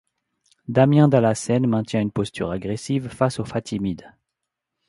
Damien 0.67 1.07
Dalassène 1.09 1.67
maintient 1.67 2.01
une 2.01 2.09
posture 2.09 2.49
agressive 2.49 3.07
face 3.09 3.39
aux 3.39 3.45
Fatimides. 3.45 4.09